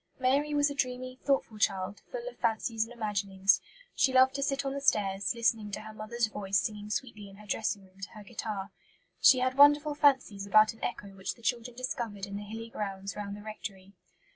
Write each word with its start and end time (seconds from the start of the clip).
Mary 0.17 0.51
was 0.55 0.71
a 0.71 0.73
dreamy, 0.73 1.19
thoughtful 1.23 1.59
child, 1.59 2.01
full 2.09 2.27
of 2.27 2.35
fancies 2.39 2.83
and 2.85 2.91
imaginings. 2.91 3.61
She 3.93 4.11
loved 4.11 4.33
to 4.33 4.41
sit 4.41 4.65
on 4.65 4.73
the 4.73 4.81
stairs, 4.81 5.35
listening 5.35 5.69
to 5.73 5.81
her 5.81 5.93
mother's 5.93 6.25
voice 6.25 6.59
singing 6.59 6.89
sweetly 6.89 7.29
in 7.29 7.35
her 7.35 7.45
dressing 7.45 7.83
room 7.85 7.99
to 8.01 8.09
her 8.13 8.23
guitar. 8.23 8.71
She 9.19 9.41
had 9.41 9.59
wonderful 9.59 9.93
fancies 9.93 10.47
about 10.47 10.73
an 10.73 10.83
echo 10.83 11.09
which 11.09 11.35
the 11.35 11.43
children 11.43 11.77
discovered 11.77 12.25
in 12.25 12.35
the 12.35 12.41
hilly 12.41 12.71
grounds 12.71 13.15
round 13.15 13.37
the 13.37 13.43
rectory. 13.43 13.93